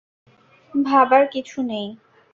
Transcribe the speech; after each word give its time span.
ভাবার 0.73 1.23
কিছু 1.27 1.57
নেই। 1.63 1.87